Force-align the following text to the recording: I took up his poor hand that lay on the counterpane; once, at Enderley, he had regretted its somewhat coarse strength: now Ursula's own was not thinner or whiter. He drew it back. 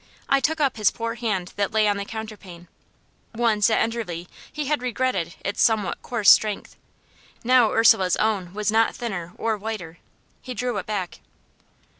I 0.27 0.39
took 0.39 0.59
up 0.59 0.77
his 0.77 0.89
poor 0.89 1.13
hand 1.13 1.53
that 1.57 1.71
lay 1.73 1.87
on 1.87 1.97
the 1.97 2.05
counterpane; 2.05 2.67
once, 3.35 3.69
at 3.69 3.77
Enderley, 3.79 4.27
he 4.51 4.65
had 4.65 4.81
regretted 4.81 5.35
its 5.45 5.61
somewhat 5.61 6.01
coarse 6.01 6.31
strength: 6.31 6.75
now 7.43 7.69
Ursula's 7.69 8.15
own 8.17 8.51
was 8.55 8.71
not 8.71 8.95
thinner 8.95 9.33
or 9.37 9.57
whiter. 9.59 9.99
He 10.41 10.55
drew 10.55 10.75
it 10.79 10.87
back. 10.87 11.19